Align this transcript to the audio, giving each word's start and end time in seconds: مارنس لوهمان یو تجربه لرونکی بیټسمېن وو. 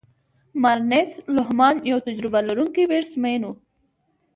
مارنس 0.63 1.11
لوهمان 1.35 1.75
یو 1.91 1.99
تجربه 2.07 2.39
لرونکی 2.47 2.83
بیټسمېن 2.89 3.41
وو. 3.45 3.53